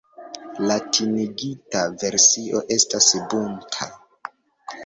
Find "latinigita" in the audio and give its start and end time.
0.69-1.83